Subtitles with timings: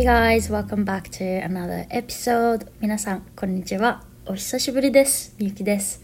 [0.00, 2.66] Hey guys, welcome back to another episode.
[2.80, 4.02] 皆さん、こんにちは。
[4.24, 5.34] お久しぶりです。
[5.38, 6.02] みゆきです。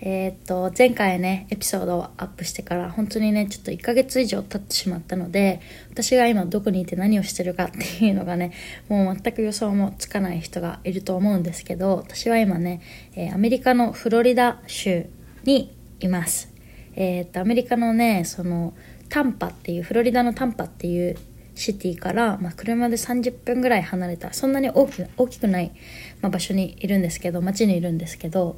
[0.00, 5.60] えーっと、前回ね、エピソードをアップしてから、本当にね、ちょっと1ヶ月以上経ってしまったので、
[5.90, 8.52] 私が今どこにいて何をしてるかっていうのがね、
[8.88, 12.80] もう全く予想もつかない人がいると思うんですけど、私は今ね、
[13.16, 15.04] えアメリカのフロリダ州
[15.44, 16.50] にいます。
[16.94, 18.72] えーっと、アメリカのね、その、
[19.10, 21.18] タンパっていう、フロリダのタンパっていう
[21.56, 25.72] シティから、まあ、車で30分ぐらい離れたそんなに大き大きくない、
[26.20, 28.56] まあ、場所にいるんですけど街にいるんですけど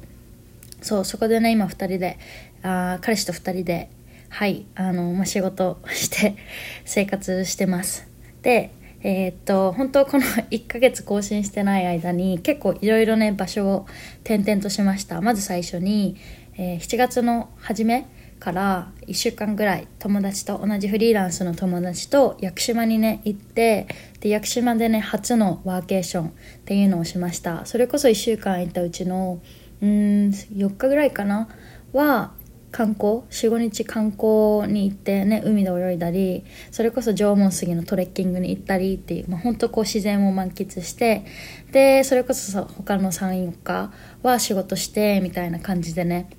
[0.81, 2.19] そうそこでね今2人で
[2.61, 3.89] あ彼氏と2人で
[4.29, 6.35] はいあの、まあ、仕事して
[6.85, 8.07] 生活してます。
[8.41, 8.71] で
[9.01, 13.85] えーっと本当この 1ヶ月更新してない間に結構いろいろね場所を
[14.25, 15.21] 転々としました。
[15.21, 16.17] まず最初に、
[16.57, 18.07] えー7月の初め
[18.39, 23.87] から1週間ぐらい友達と同じフリーランスの友達と屋久島にね行って
[24.21, 26.31] で屋久島でね初のワーケーションっ
[26.65, 27.65] ていうのをしました。
[27.65, 29.41] それこそ1週間行ったうちの
[29.81, 29.89] うん
[30.29, 31.49] 4日ぐらいかな
[31.93, 32.31] は
[32.71, 41.25] 観光45日観光に行ってね海で泳いだりそれこそ縄文杉のトレッキングに行ったりっていう、まあ、本当こう自然を満喫して
[41.71, 46.29] でそれこそ他の34日は仕事してみたいな感じでね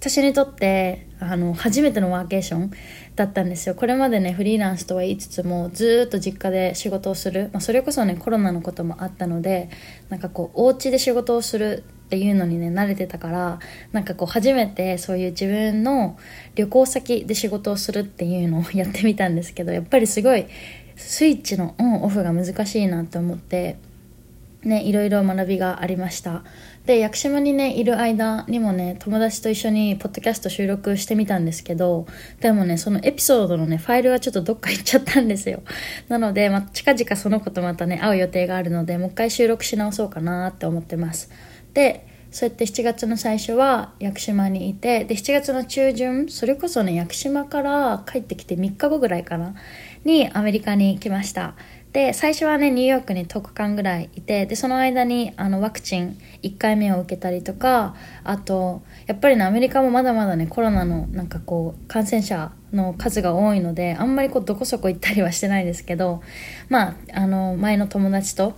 [0.00, 2.70] 私にとってあの初めてのワーケーション
[3.16, 9.68] だったんですよこれまでねフリーランスとは言いつつもずっと実家で仕事をする、まあ、それこそねコロナのこともあったので
[10.08, 13.58] なんかこうお家で仕事をするっていうのにね慣れてたから
[13.92, 16.18] なんかこう初めてそういう自分の
[16.54, 20.46] 旅行先で仕事をするっていうのを やってみたんですけどやっぱりすごい
[20.96, 23.76] スイッチのオンオフが難しいなと思って
[24.62, 26.44] ね、いろいろ学びがありました。
[26.90, 32.08] で、屋久島にね、いる間にもね、友達と一緒にポッドキャスト収録してみたんですけど、
[32.40, 35.62] でもね、そのエピソードのね、ファイルはちょっとどっか行っちゃったんですよ。
[36.08, 41.30] なので、まあ、近々その子とまたね、会う予定があるので、もう一回収録し直そうかなって思ってます。
[41.74, 49.54] で、そうやって7月の最初は屋久島にいて、で、7月の中旬、それこそね、屋久島から帰ってきて3日後ぐらいかな、
[50.04, 51.54] にアメリカに来ました。
[51.92, 66.22] で最初はねニューヨークに10日間ぐらいいてでその間にあのワクチン1回目を受けたりとかあとやっぱりねアメリカもまだまだねコロナのなんかこう感染者の数が多いのであんまりこうどこそこ行ったりはしてないですけど
[66.68, 68.54] まああの前の友達と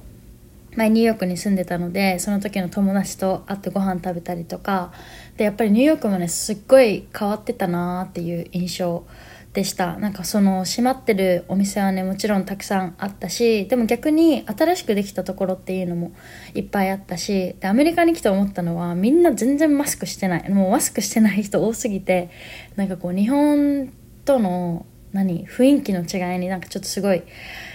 [0.76, 4.92] 前ニューヨークに住んでたのでその時の友達と会ってご飯食べたりとか
[5.36, 9.04] でやっぱりニューヨークもねすっごい変わってたなーっていう印象
[9.52, 9.98] でした。
[9.98, 16.12] なんかその閉まってるお店はねもちろんたくさんあったしでも逆に新しくできたところっていうのも
[16.54, 20.50] いっぱいあったしでアメリカに来て思ったのはみんな全然マスクしてない。
[20.50, 22.30] もうマスクしてない人多すぎて
[22.76, 23.92] なんかこう日本
[24.24, 27.22] との何雰囲気の違いになんかちょっとすごい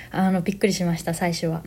[0.10, 1.64] あのびっくりしました最初は。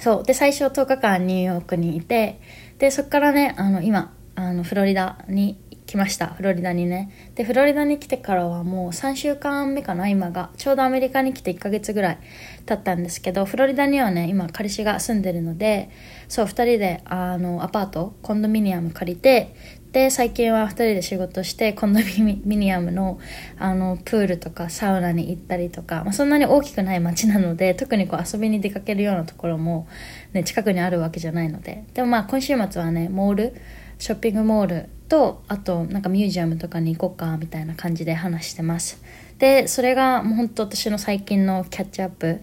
[0.00, 0.24] そう。
[0.24, 2.40] で最初10日間ニューヨークにいて
[2.78, 7.10] でそこからねあの今あのフロリダに来ましたフロリダにね。
[7.36, 10.50] でフロリダに来てからはもう3週間目かな今が。
[10.56, 12.18] ちょうどアメリカに来て1ヶ月ぐらい
[12.66, 15.90] 経ったんですけどフロリダにはね今彼氏が住んでるので
[16.28, 19.54] そう2人であのアパートコンドミニアム借りて
[19.92, 22.00] で最近は2人で仕事してコンド
[22.44, 23.18] ミニアムの
[23.58, 29.88] あのプールとかサウナに行ったりとか、まあ、そんなに大きくない街なので特にこう遊びに出かけるようなところも、
[30.32, 31.84] ね、近くにあるわけじゃないので。
[31.94, 33.54] でもまあ今週末はねモール
[33.98, 39.02] ショッピングモールとあとなんかミュージアムとかに行こうかみたいな感じで話してます。
[39.38, 42.40] でそれがもう本当私の最近のキャッチアップ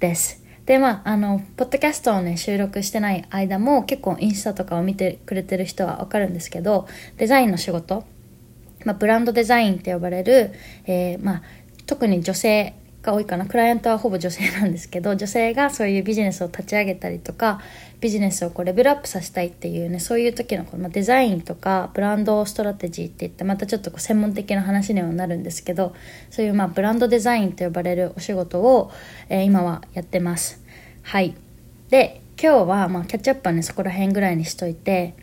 [0.00, 0.44] です。
[0.66, 6.86] でまああのポッドキャストをね収録してない間も結構インスタとかを見てくれてる人はわかるんですけど
[7.16, 8.04] デザインの仕事、
[8.84, 10.52] まあ、ブランドデザインって呼ばれる、
[10.84, 11.42] えーまあ、
[11.86, 12.74] 特に女性
[13.08, 13.46] が多いかな。
[13.46, 17.60] クライアントはほぼ女性なんですけど女性がそういうビジネスを立ち上げたりとか
[18.00, 25.94] ビジネスをこうレベルアップさせたいっていうねそういう時のこの、デザインとかブランドストラテジーって言ってまたちょっとこう専門的な話にはなるんですけど
[26.30, 28.92] そういうまあブランドデザインと呼ばれるお仕事を、
[29.28, 30.62] えー今はやってます。
[31.02, 31.34] はい。
[31.88, 35.14] で今日はまあキャッチアップはねそこら辺ぐらいにしといて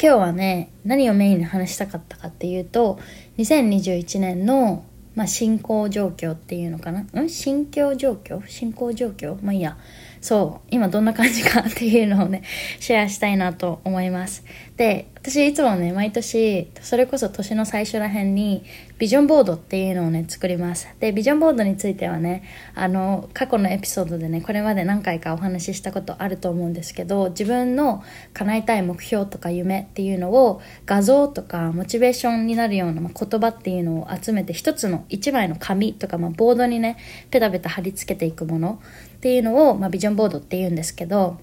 [0.00, 2.98] 今日はね何をメインに話したかったかっていうと
[3.36, 4.84] 2021年の、
[5.18, 7.00] まあ、進行状況っていうのかな？
[7.22, 7.28] ん？
[7.28, 8.46] 心境状況？
[8.46, 9.36] 進行状況？
[9.42, 9.76] まあいいや。
[10.20, 12.42] そう今どんな感じかっていうのをね
[12.80, 14.44] シェアしたいなと思います。
[14.76, 18.64] で私いつもね毎年それこそ年の最初らへんに
[18.98, 20.88] ビジョンボードっていうのをね作ります。
[21.00, 22.42] でビジョンボードについてはね
[22.74, 36.96] あの過去のエピソードでねこれまで何回かお話ししたことあると思うんですけど自分の叶えたい目標とか夢っていうのを画像とかモチベーションになるような、まあ、言葉っていうのを集めて一つの一枚の紙とか、まあ、ボードにね
[37.30, 38.80] ペタペタ貼り付けていくもの。
[39.18, 41.38] っていうのを、まあ、ビジョンボードっていうんですけど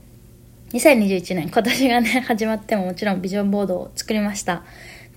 [0.72, 4.63] 2021年今年がね 始まってももちろんビジョンボードを作りました。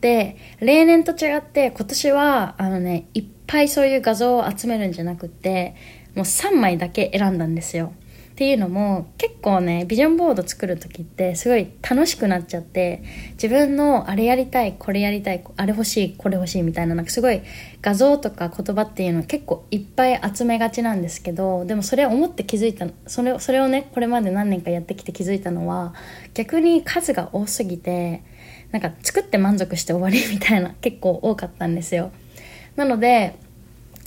[0.01, 5.75] で例年と違って今年はあのねいっぱいそういう画像を集めるんじゃなくて
[6.15, 7.93] もう3枚だけ選んだんですよ。
[8.39, 13.03] っていうのも結構ねビジョンボード作る時ってすごい楽しくなっちゃって
[13.33, 17.43] 自分のあれやりたいこれやりたいあれ欲しいこれ欲しいみたいななんかすごい
[17.83, 25.93] 画像とか言葉っていうの結構いっぱい集めがちなんですけどでもそれを思って気づいたそれそれをねこれまで何年かやってきて気づいたのは
[26.35, 28.23] 逆に数が多すぎて
[28.71, 32.13] なんか作って満足して終わりみたいな結構多かったんですよ。
[32.77, 33.35] なので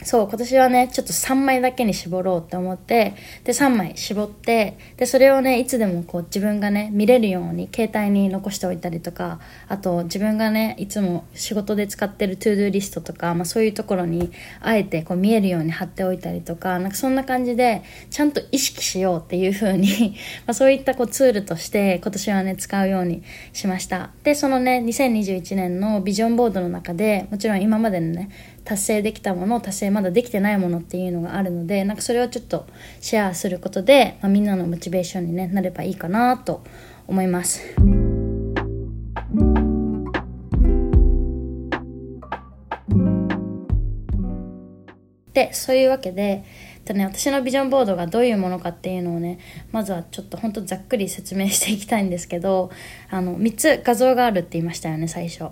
[0.03, 3.13] そう、今年はね、ちょっと3枚だけに絞ろうって思って、
[3.43, 20.15] で、3枚絞って、で、それをね、いつでもこう自分がね、見れるように携帯に残しておいたりとか、あと自分がね、いつも仕事で使ってる To Do リストとか、まあそういうところに、あえてこう見えるように貼っておいたりとか、なんかそんな感じで、ちゃんと意識しようっていう風に
[20.47, 23.21] まあそういったこうツールとして今年はね、使うように
[23.53, 24.09] しました。
[24.23, 28.29] で、そのね、2021年のビジョンボードの中で、もちろん今までのね、
[28.63, 32.65] 達成できたもの達成まだできてないものっていうのがあるのでなんかそれをちょっと
[32.99, 36.63] シェアすることで、まあ、みんなのモチベーションに、ね、なればいいかなと
[37.07, 37.61] 思います。
[45.33, 46.43] でそういうわけで
[46.93, 49.39] ね、私のビジョンボードがどういうものかっていうのをね
[49.71, 52.69] まずはちょっとほんとざっくり説明していきたいんですけど
[53.09, 55.51] あの3つ画像があるって言いましたよね最初。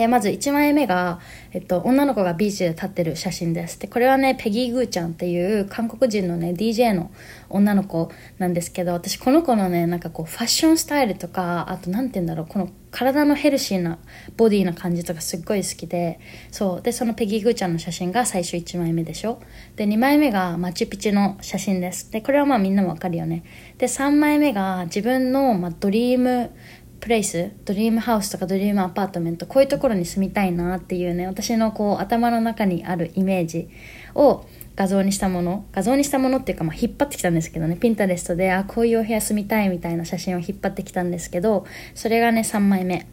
[0.00, 1.20] で、まず1枚目が、
[1.52, 3.78] えっと、女の子がビーチで立ってる写真です。
[3.78, 7.10] で、これはね、ペギー・グーちゃんっていう韓国人のね、DJ の
[7.50, 13.98] 女の子なんですけど、私この子のね、なんかこう、ファッションスタイルとか、あと、なんて言うんだろう、この体のヘルシーな
[14.36, 16.18] ボディな感じとかすっごい好きで、
[16.50, 16.82] そう。
[16.82, 19.38] で、その Peggy Gouちゃんの写真が最初1枚目でしょ？
[19.76, 22.10] で、2枚目がマチュピチュの写真です。
[22.10, 23.44] で、これはまあみんなもわかるよね。
[23.76, 33.68] で、3枚目が自分の、まあ、 dream、place dream house とか dream apartment こういうところに住みたいなっていうね私のこう頭の中にあるイメージ
[34.14, 34.44] を
[34.76, 43.06] 画像にしたもの画像にしたものっていうか、まあ、引っ張ってきたんですけどねピンタレストであこういうお部屋住みたいみたいな写真を引っ張ってきたんですけどそれがね3枚目。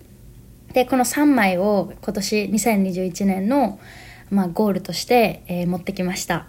[0.73, 3.79] でこの3枚を今年2021年の、
[4.29, 6.47] まあ、ゴールとして、えー、持ってきました。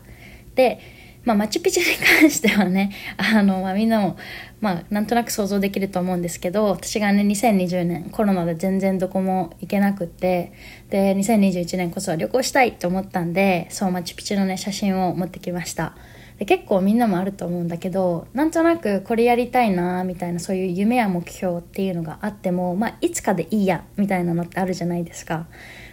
[0.57, 0.81] で
[1.29, 4.17] まあ、マチュピチュに関してはね、 あの、まあ、みんなも、
[4.63, 10.53] まあ、なんとなく想像できると思うんですけど、私がね、2020年コロナで全然どこも行けなくって、
[10.89, 15.93] で、2021年こそは旅行したいと思ったんで、そう、マチュピチュのね、写真を持ってきました。
[16.39, 25.49] で結構みんなもあると思うんだけどなんとなくこれやりたいなみたいなそういう夢や目標っていうのがあっても、まあ、いつかでいいやみたいなのってあるじゃないですか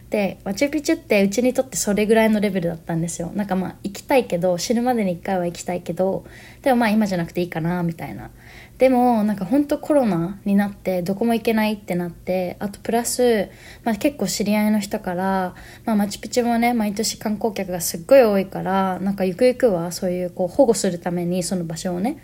[0.09, 3.31] でマチュピチュってうちにとってそれぐらいのレベルだったんですよ。
[3.33, 6.25] なんかまあ行きたいけど死ぬまでに一回は行きたいけど
[6.61, 8.29] でもまあ今じゃなくていいかなみたいな。
[8.77, 13.49] でもなんか本当コロナになってどこも行けないってなってあとプラス、
[13.85, 15.55] まあ、結構知り合いの人から、
[15.85, 22.17] まあ、マチュピチュもね毎年観光客がすっごい多いからなんかゆくゆくはそういうこう保護するためにその場所をね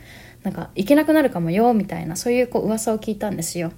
[0.44, 3.72] なんか行けなくなるかもよみたいなそういうこう噂を聞いたんですよ。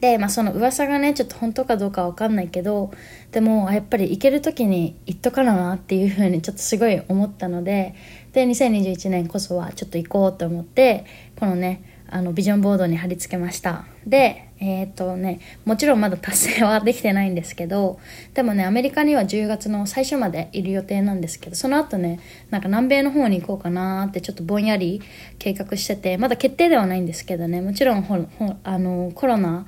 [0.00, 2.90] で、まあ、その噂がねちょっと本当かどうかわかんないけど
[3.32, 7.94] でもやっぱり行ける時に行っとかなっていうふうにちょっとすごい思ったので
[8.32, 11.04] で2021年こそはちょっと行こうと思って
[11.38, 13.84] このねあのビジョンボードに貼り付けました。
[14.04, 17.98] でえっ、とねもちろんまだ達成はできてないんですけど
[18.34, 22.20] でもねアメリカには10月の最初までいる予定なんですけどその後ね
[22.50, 25.00] なんか南米の方に行こうかなってちょっとぼんやり
[25.38, 28.26] 計画しててまだ決定ではないんですけどねもちろんほ
[28.64, 29.66] あのコロナ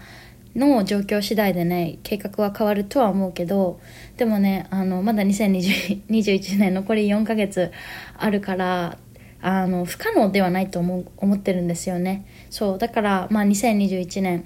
[0.54, 3.80] の状況次第でね計画は変わるとは思うけど
[4.16, 7.73] でもねあのまだ2021年残り4ヶ月
[8.16, 8.99] あるから
[9.40, 12.26] あの不可能ではないと思う思ってるんですよね。
[12.49, 14.44] そうだから、まあ、2021年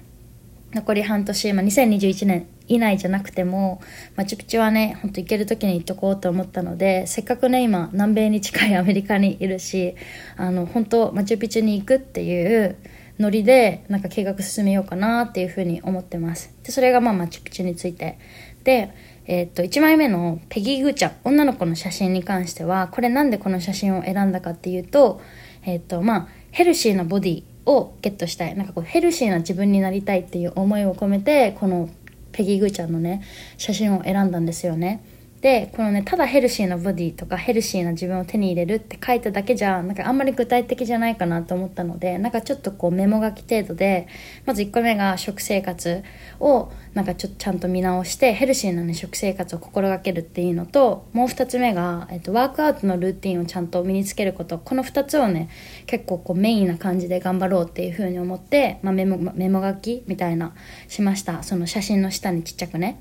[0.73, 3.81] 残り半年、まあ、2021年以内じゃなくても
[4.15, 9.95] マチュピチュはねほんと行ける時に行っとこうと思ったのでせっかくね今南米に近いアメリカにいるし
[10.35, 12.75] あの本当マチュピチュに行くっていう
[13.19, 16.53] ノリでなんか計画進めようかなっていうふうに思ってます。
[16.63, 18.19] でそれがまあマチュピチュについて。
[18.63, 18.91] で
[19.29, 25.21] えー、っと1枚目のペギー・グーちゃん女の子の写真に関してはこれなんでこの写真を選んだかっていうと,、
[25.65, 28.55] えー、っとまあ、ヘルシーなボディをゲットしたい。
[28.55, 31.89] なんかこうヘルシーな自分になりたいっていう思いを込めてこの
[32.31, 33.21] ペギー・グーちゃんのね
[33.57, 35.03] 写真を選んだんですよね。
[35.41, 44.07] でこのねただヘルシーなボディとかヘルシーな自分を手に入れるって書いただけじゃなんかあんまり具体的じゃないかなと思ったのでなんかちょっとこうメモ書き程度で
[44.45, 46.03] まず1個目が食生活
[46.39, 54.57] をなんかちょっとちゃんと見直してヘルシーな、ね、食生活を心がけるっていうのともう2つ目が、えっと、ワークアウトのルーティンをちゃんと身につけること。
[54.57, 55.49] この2つをね
[55.85, 60.55] 結構こうメインな感じで頑張ろうっていうふうに思って、まあ、メモメモ書きみたいな
[60.87, 61.43] しました。
[61.43, 62.99] その写真の下にちっちゃくね。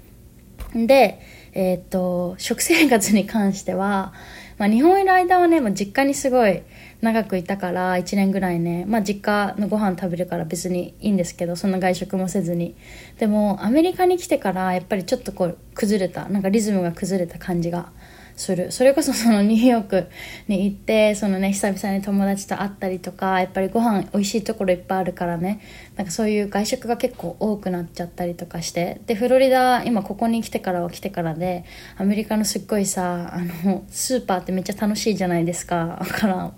[0.75, 1.21] で
[1.59, 4.13] えー、っと、食生活に関しては、
[4.59, 6.61] まあ、日本いる間はね、もう実家にすごい
[7.01, 12.75] 長くいたから1年ぐらいね、まあ、実家のご飯食べるから別にいいんですけどそんな外食もせずに。
[13.19, 17.91] でもアメリカに来てからやっぱりちょっとこう崩れたなんかリズムが崩れた感じが
[18.37, 18.71] する。
[18.71, 20.09] それこそ そのニューヨーク
[20.47, 25.61] に行ってそのね久々に友達と会ったりとかやっぱりご飯美味しいところいっぱいあるからね。
[25.97, 29.01] なんかそういう外食が結構多くなっちゃったりとかして。
[29.07, 31.65] でフロリダ今ここに来てからは来てからで
[31.97, 35.99] アメリカのすっごいさあのスーパーってめっちゃ楽しいじゃないですか。
[36.07, 36.53] だから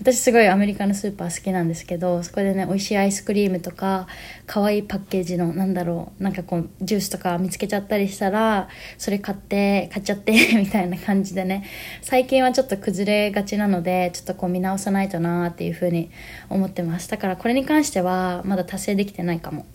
[0.00, 4.06] 私すごいアメリカのスーパー好きなんですけどそこでね美味しいアイスクリームとか
[4.46, 11.64] 可愛いパッケージのなんだろうなんかこうジュースとか見つけちゃったりしたらそれ買って買っちゃって みたいな感じ感じでね。
[12.00, 16.10] 最近はちょっと崩れがちなのでちょっとこう見直さないとなーっていうふうに
[16.48, 19.66] 思ってますだからこれに関してはまだ達成できてないかも。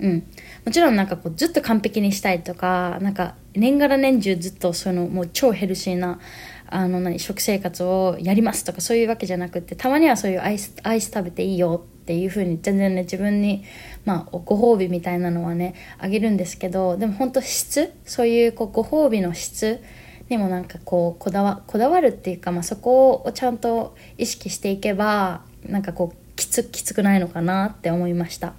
[0.00, 0.22] うん、
[0.64, 6.20] もちろんなんかこうずっと完璧にしたいとかなんか年がら年中ずっとそのもう超ヘルシーな
[6.70, 13.64] あの何食生活をやりますとかそういうわけじゃなくてたまにはそういうアイスアイス食べていいよっていう風に全然ね自分に、
[14.04, 19.82] まあ、ご褒美みたいなのはねあげるんですけどでも本当質そういうこうご褒美の質
[20.28, 28.54] にもなんかこうこだわこだわるっていうか、まあ、そこをちゃんと意識していけばなんかこうきつきつくないのかなって思いました。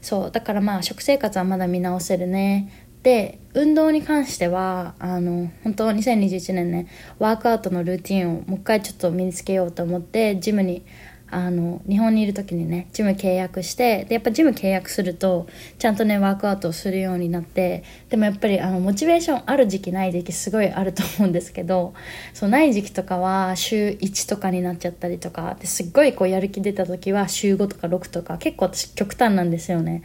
[0.00, 2.88] そうだからまあ食生活はまだ見直せるね。
[3.02, 6.86] で運動に関してはあの本当2021年ね
[7.18, 10.84] ワークアウトのルーティンをもう一回ちょっと身につけようと思ってジムに
[11.32, 15.46] あの日本にいる時にねジム契約してでやっぱジム契約すると
[15.78, 21.94] ちゃんとねワークアウトをするようになってでもやっぱりあのモチベーションある時期ない時期すごいあると思うんですけど
[22.34, 30.02] そうない時期とかは週1とかになっちゃったりとかですっごいこうやる気出た時は週5とか6とか結構私極端なんですよね。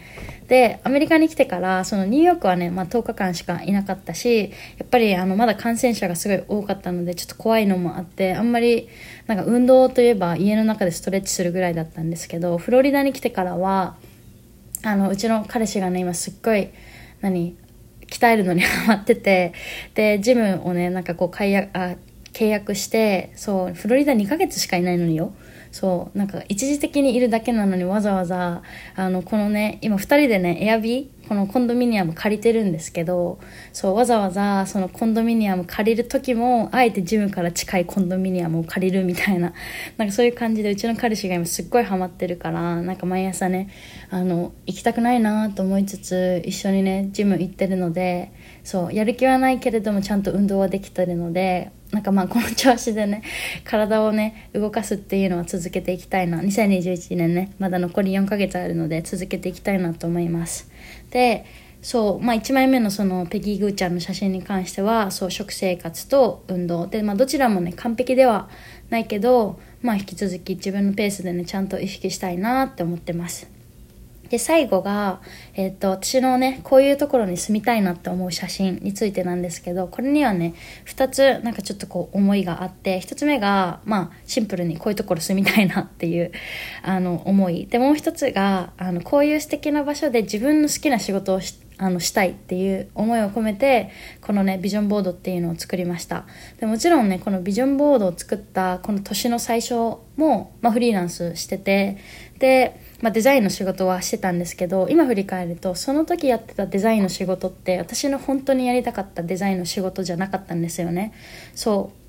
[0.47, 8.87] でアメリカに来てからそのニューヨークはね、まあ、10日間しかいなかったしやっぱりあのまだ感染者がすごい多かったのでちょっと怖いのもあってあんまり
[9.27, 13.97] なんか運動といえば家の中でストレッチするぐらいだったんですけどフロリダに来てからは
[14.83, 16.69] あのうちの彼氏がね今すっごい
[17.21, 17.57] 何
[18.07, 19.53] 鍛えるのにハマってて
[19.93, 21.95] でジムをねなんかこう解約あ
[22.31, 25.33] 契約してそうフロリダ2ヶ月しかいないのによ。
[25.69, 28.63] そうなんか一時的にいるだけなのにわざわざ
[28.95, 33.39] あのこのね今2人でねエアビーこのコンドミニアム借りてるんですけど
[33.73, 39.53] そうわざわざそのコンドミニアム借りる時もあえてジムから近いコンドミニアムを借りるみたいな
[39.97, 43.69] なんかそういう感じでうちの彼氏が今すっごいハマってるからなんか毎朝ね
[44.09, 48.31] あの行きたくないなと思いつつ一緒にねジム行ってるので
[48.63, 53.23] そうやる気はないけれどもちゃんと運動はできてるのでなんかまあこの調子でね
[53.63, 56.39] 体をね動かすっていうのは続けていきたいな。
[56.41, 60.69] 2021年ねまだ残り4ヶ月あるので続けていきたいなと思います。
[61.11, 61.45] で
[61.81, 66.87] そうまあ、1枚目のそのペギー・グーちゃんの写真に関してはそう食生活と運動。
[66.87, 68.49] で、まあ、どちらもね完璧では
[68.89, 73.56] ないけど、まあ、引き続き自分のペースでねちゃんと意識したいなって思ってます。
[74.29, 75.21] で、最後が、
[75.55, 80.53] えっ、と、私のね、こういうところに住みたいなって思う写真についてなんですけど、これにはね、
[80.83, 86.31] 二つ、なんかちょっとこう、思いがあって、一つ目が、まあ、シンプルにこういうところ住みたいなっていう、
[86.83, 87.67] あの、思い。
[87.67, 93.91] で、もう一つが、あの、こういう素敵な場所で自分の好きな仕事をしあのしたいっていう思いを込めて
[94.21, 96.25] このねビジョンボードっていうのを作りました
[96.59, 99.75] でもちろんねこのビジョンボードを作ったこの年の最初
[100.15, 101.97] も、まあ、フリーランスしてて
[102.39, 111.13] でまあ、デザインの仕事はしてたんですけど今振り返るとその時やってたデザインの仕事って私の本当にやりたかったデザインの仕事じゃなかったんですよね。
[111.53, 112.07] そう。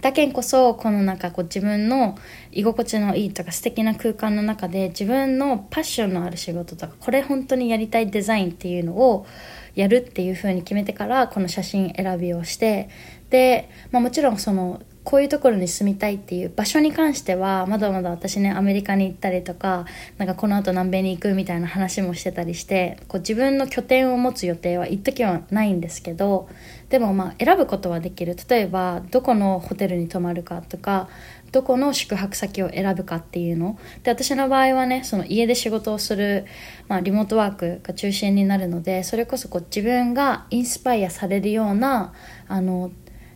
[0.00, 2.18] だけんこそこのなんかこう自分の
[2.50, 9.26] 居心地のいいとか素敵な空間の中で自分のパッションのある仕事とかこれ本当にやりたいデザインっていうのを
[9.74, 12.88] やるっていう風に決めてからこの写真選びをして
[13.30, 19.84] で、まあ、もちろんそのこういうところに住みたいっていう場所に関してはまだまだ私ねアメリカに行ったりとか
[20.16, 26.48] なんかこの後南米に行くみたいな話もしてたりしてこう自分の拠点を持つ予定は一時はないんですけど
[26.88, 28.36] でもまあ選ぶことはできる。
[28.48, 31.08] 例えばどこのホテルに泊まるかとか
[31.50, 33.78] どこの宿泊先を選ぶかっていうの。
[34.02, 36.46] で私の場合はねその家で仕事をする、
[36.88, 42.12] まあ、リモートワークが中心になるのでそれこそこう自分がインスパイアされるような
[42.48, 42.90] あの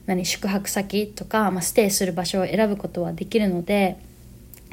[0.07, 3.99] 何宿泊先とか、まあ、ステイする場所を選ぶことはできるので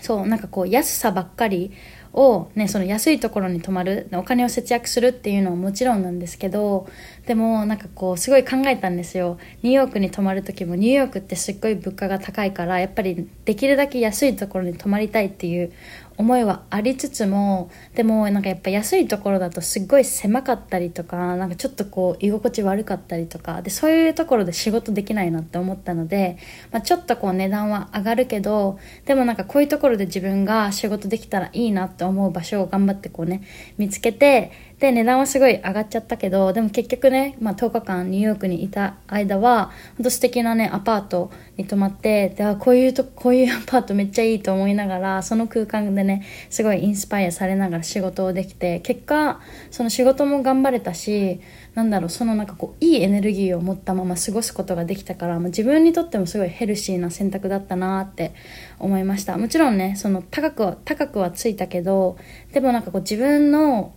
[0.01, 1.71] そうなんかこう安さばっかり
[2.13, 6.87] を、ね、その安いところに泊まるお金を節約するっていうのはもちろんなんですけど
[7.25, 9.37] でもなんかこうすごい考えたんですよ。
[9.61, 15.71] ニューヨークに泊まる時もニューヨークってすっごい物価が高いからやっぱりできるだけ安いところに泊まりたいっていう
[16.17, 26.37] 思いはありつつもでもなんかやっぱ安いところだとすっごい狭かったりとかなんかちょっとこう居心地悪かったりとかでそういうところで仕事できないなって思ったので、
[26.71, 33.43] まあ、ちょっとこう値段は上がるけどでもなんかこういうところで自分が仕事できたらいいなって思う場所を頑張ってこうね
[33.77, 49.39] 見つけてで値段はすごい上がっちゃったけどでも結局ね、まあ、10日間ニューヨークにいた間は本当素敵なねアパートに泊まってであこういうとこういう アパートめっちゃいいと思いながらその空間でねすごいインスパイアされながら仕事をできて結果
[49.71, 51.39] その仕事も頑張れたし
[51.75, 58.33] なんだろうそのなんかこういいエネルギーを持ったまま過ごすことができたから、まあ、自分にとってもすごいヘルシーな選択だったなって
[58.79, 59.37] 思いました。
[59.37, 62.17] もちろんねその高くは高くはついたけど
[62.51, 63.93] でもなんかこう自分の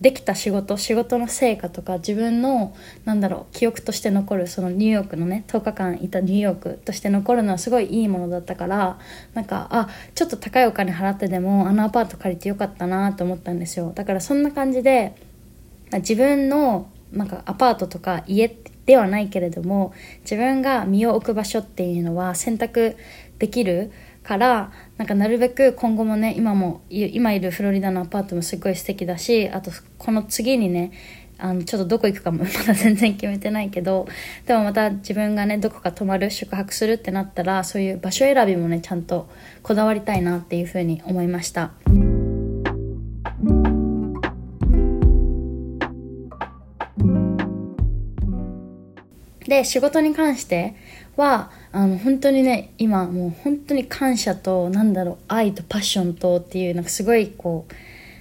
[0.00, 8.98] できた仕事仕事の成果とか自分のなんだろう記憶として残るそのニューヨークのね10日間いたニューヨークとして残るのはすごいいいものだったから
[9.32, 13.92] なんかあちょっと高いお金払ってでもあのアパート借りてよかったなと思ったんですよ。
[13.94, 15.14] だからそんな感じで
[15.92, 18.54] 自分のなんかアパートとか家
[18.86, 22.96] ではないけれども自分が身を置く場所っていうのは選択
[23.38, 30.92] できるからなんかなるべく今後もね今も今いるフロリダのアパートもすごい素敵だしあとこの次にね
[31.38, 34.06] あのちょっとどこ行くかも まだ全然決めてないけど
[34.46, 39.28] でもまた自分がねどこか泊まる宿泊するってなったらそういう場所選びもねちゃんと
[39.62, 41.72] こだわりたいなっていうふうに思いました。
[49.48, 50.76] で仕事に関して
[51.16, 57.74] はあの本当にね今もう本当に感謝となんだろう愛とパッションとっていうなんかすごいこう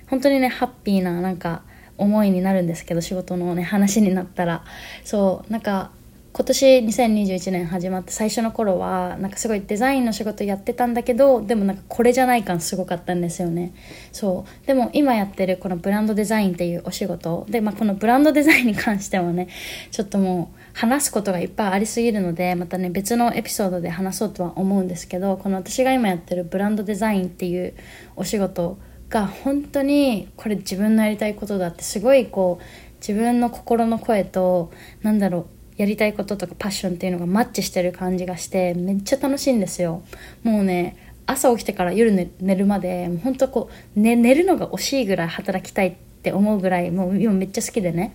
[0.09, 1.63] 本当にねハッピーななんか
[1.97, 4.63] 思いになるんですけど仕事のね話になったら。
[5.03, 5.91] そうなんか
[6.39, 13.73] 今年2021年始まって最初の頃はなんかすごいデザインの仕事やってたんだけどでもなんかこれじゃない感すごかったんですよね。
[14.13, 14.65] そう。
[14.65, 19.49] でも今やってるこのブランドデザインっていうお仕事で、まあ、このブランドデザインに関してはね
[19.91, 27.73] ちょっともう話すことがいっぱいありすぎるのでまたね別のエピソードで話そうとは思うんですけどこの私が今やってるブランドデザインっていう
[28.15, 28.77] お仕事
[29.09, 32.63] が本当にこれ自分のやりたいことだってすごいこう
[33.05, 34.71] 自分の心の声と
[35.01, 40.03] なんだろうやりたいこととかパッションっていうのがマッチしてる感じがしてめっちゃ楽しいんですよ。
[40.43, 48.13] もうね朝起きてから夜寝るまで本当こう、ね、寝るのが惜しいぐらい働きたいって思うぐらいもう今めっちゃ好きでね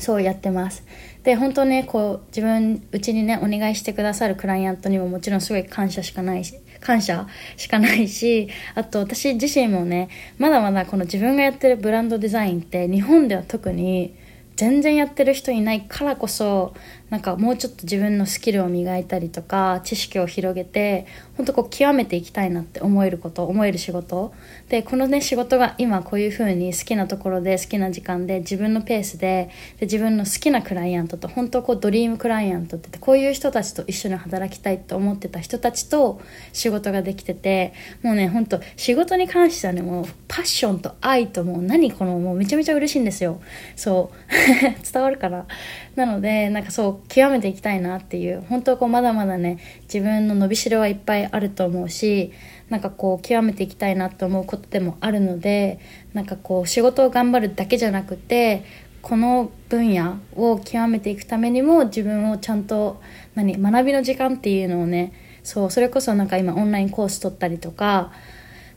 [0.00, 0.82] そうやってます。
[1.22, 14.16] で本当ねこう自分うちにねお願いしてくださるクライアントにももちろんすごい感謝しかないし感謝しかないしあと私自身もねまだまだこの自分がやってるブランドデザインって日本では特に
[14.56, 16.74] 全然やってる人いないからこそ
[17.12, 24.32] なんかもうちょっと自分のスキルを磨いたりとか知識を広げて本当こう極めていきたいなって思えること思える仕事。
[24.70, 36.18] でこのね仕事が今こういう風に好きなところで好きな時間で自分のペースでで自分の好きなクライアントと本当こうドリームクライアントってこういう人たちと一緒に働きたいと思ってた人たちと
[36.54, 43.42] 仕事ができててもうね本当仕事に関してはねもうパッションと愛ともう何このもうめちゃめちゃ嬉しいんですよ。
[43.76, 44.16] そう。
[44.90, 45.46] 伝わるから
[45.94, 52.32] なのでなんかそう極めていきたいなっていう本当こうまだまだね自分の伸びしろはいっぱいあると思うし
[52.70, 55.78] なんかこう極めていきたいなと思うことでもあるので
[56.14, 58.64] なんかこう仕事を頑張るだけじゃなくて
[59.02, 63.02] この分野を極めていくためにも自分をちゃんと
[63.34, 68.12] 何学びの時間っていうのをねそうそれこそなんか今オンラインコース取ったりとか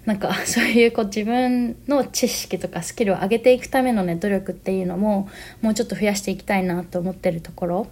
[0.05, 5.29] なんか そういうこう自分の知識とかスキルを上げていくためのね努力っていうのも
[5.61, 7.87] もうちょっと増やしていきたいなと思ってるところ。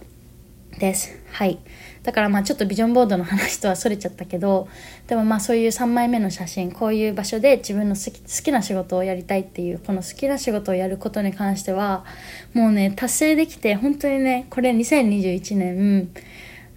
[0.78, 1.16] です。
[1.30, 1.58] はい。
[2.02, 4.68] だからまあちょっとビジョンボードの話とはそれちゃったけど
[5.06, 12.04] でもまあそういう3枚目の写真こういう場所で自分の好き好きな仕事をやりたいっていうこの好きな仕事をやることに関しては
[12.52, 16.10] もうね達成できて本当にねこれ2021年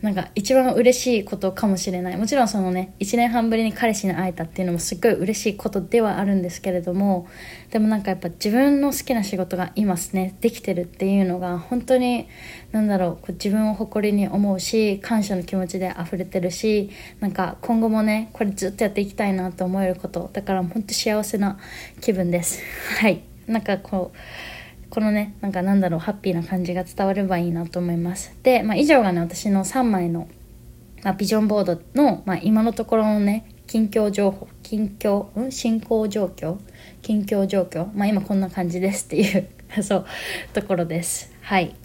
[0.01, 2.17] なんか一番嬉しいことかもしれない。
[2.17, 7.27] もちろんそのね1年半ぶりに彼氏に会えたっていうのもすっごい嬉しいことではあるんですけれども
[7.71, 12.27] でもなんかやっぱ自分の好きな仕事が今ねできてるっていうのが本当に
[12.71, 20.29] なんだろうこう自分を誇りに思うし感謝の気持ちで溢れてるしなんか今後もねこれずっとやっていきたいなと思えること。
[20.31, 21.57] だから本当幸せな
[22.01, 22.61] 気分です。
[22.99, 23.23] はい。
[23.47, 24.17] なんかこう
[24.97, 28.35] このねなんかなんだろうハッピーな感じが伝わればいいなと思います。
[28.41, 30.27] で、まあ、以上がね私の3枚の、
[31.03, 36.57] まあ、ビジョンボードの、まあ、今のところのね近況情報近況、うん、進行状況？
[37.03, 37.91] 近況状況？
[37.93, 39.47] まあ今こんな感じですっていう
[39.83, 40.05] そう
[40.53, 41.31] ところです。
[41.41, 41.75] はい。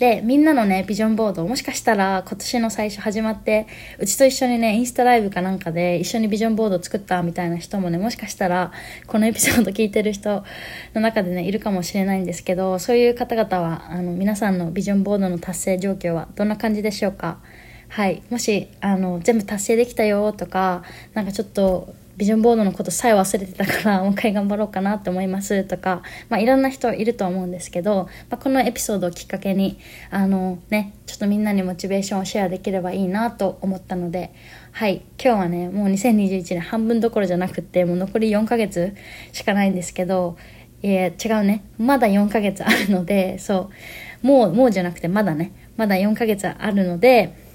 [0.00, 3.66] で、みんなのね、ビジョンボード、もしかしたら今年の最初始まって、
[3.98, 8.72] うちと一緒にね、インスタライブかなんかで一緒にビジョンボード作ったみたいな人もね、もしかしたら、
[9.06, 10.42] このエピソード聞いてる人
[10.94, 17.38] の中でね、いるかもしれないんですけど、そういう方々は、あの、皆さんのビジョンボードの達成状況はどんな感じでしょうか？
[17.88, 18.22] はい。
[18.30, 20.82] もし、あの、全部達成できたよとか、
[21.12, 29.78] なんかちょっと、ビジョンボードのことさえ忘れてたからもう一回頑張ろうかなって思いますとか、まあ、いろんな人いると思うんですけど、まあ、このエピソードをきっかけに
[30.10, 34.34] あのねちょっとみんなにモチベーションをシェアできればいいなと思ったので
[34.72, 38.94] はい今日はねもう2021年半分どころじゃなくてもう残り4ヶ月
[39.32, 40.36] しかないんですけど
[40.82, 41.62] えー、違うね。
[41.78, 43.70] まだ4ヶ月あるのでそ
[44.22, 44.26] う。
[44.26, 45.52] もうもうじゃなくてまだね。
[45.76, 47.49] まだ4ヶ月あるので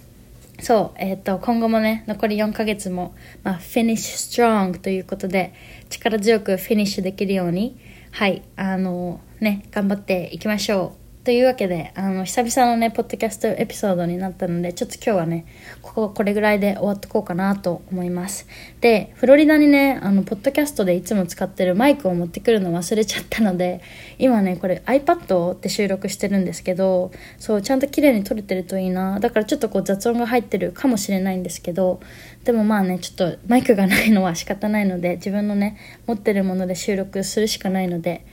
[0.59, 5.53] そう、えっ、ー、と、今後もね、残り4ヶ月も、まあ、finish strong ということで、
[5.89, 7.77] 力強くフィニッシュできるように、
[8.11, 11.04] はい、あの、ね、頑張っていきましょう。
[11.25, 15.47] というわけで、あの、久々のね、ポッドキャストエピソードになったので、ちょっと今日はね、
[15.81, 18.45] ここ、これぐらいで終わっとこうかなと思います。
[18.79, 23.81] で、フロリダにね、あの、ポッドキャストでいつも使ってるマイクを持ってくるの忘れちゃったので、
[24.19, 27.09] 今ね、これ iPad で収録してるんですけど、
[27.39, 29.19] そう、ちゃんと綺麗に撮れてるといいな。
[29.19, 32.01] だからちょっとこう雑音が入ってるかもしれないんですけど、
[32.43, 38.23] でもまあね、ちょっとマイクがないのは仕方ないので、自分のね、持ってるもので収録するしかないので、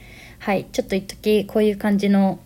[0.41, 2.39] はい、ちょっと一時こういう感じの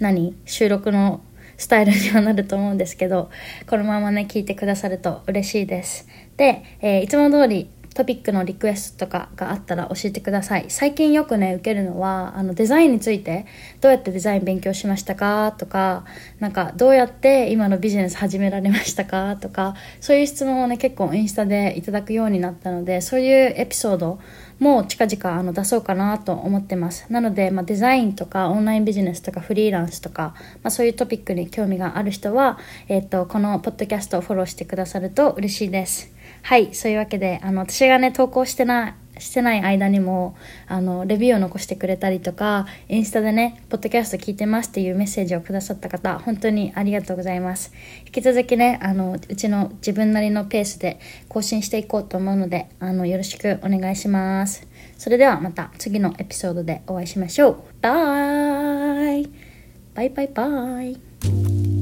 [0.00, 0.34] 何？
[0.46, 1.20] 収録の
[1.56, 3.30] スタイルにはなると思うんですけど、
[3.68, 6.08] このままね、聞いてくださると嬉しいです。
[6.38, 10.66] で、えー、いつも通りトピックのリクエストとかがあったら教えてください。
[10.68, 13.46] 最近よくね、受けるのは、あの、デザインについて、
[13.80, 16.04] どうやってデザイン勉強しましたかとか、
[16.38, 24.20] なんか、どうやって今のビジネス始められましたかとか、そういう質問をね、結構インスタでいただくようになったので、そういうエピソード
[24.60, 27.06] も近々あの出そうかなと思ってます。
[27.10, 36.12] なので、まあ、デザインとかオンラインビジネスとかフリーランスとか、まあ、そういうトピックに興味がある人は、えっ、ー、と、このポッドキャストをフォローしてくださると嬉しいです。
[36.42, 47.72] はい、そういうわけで、あの、私がね、投稿してない、してない間にも、あの、レビューを残してくれたりとか、インスタでね、ポッドキャスト聞いてますっていうメッセージをくださった方、本当にありがとうございます。
[48.06, 54.66] 引き続きね、あの、うちの自分なりのペースで更新していこうと思うので、あの、よろしくお願いします。
[54.98, 57.56] それではまた次のエピソードでお会いしましょう。
[57.80, 59.28] バイ
[59.94, 61.79] バイバイバイ